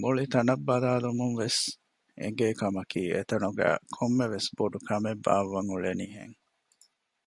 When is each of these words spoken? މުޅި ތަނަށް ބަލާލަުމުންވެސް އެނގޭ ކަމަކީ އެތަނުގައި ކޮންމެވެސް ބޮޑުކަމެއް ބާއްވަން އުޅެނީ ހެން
މުޅި 0.00 0.24
ތަނަށް 0.32 0.64
ބަލާލަުމުންވެސް 0.68 1.60
އެނގޭ 2.20 2.46
ކަމަކީ 2.60 3.02
އެތަނުގައި 3.14 3.76
ކޮންމެވެސް 3.96 4.48
ބޮޑުކަމެއް 4.56 5.22
ބާއްވަން 5.26 5.70
އުޅެނީ 5.72 6.06
ހެން 6.16 6.36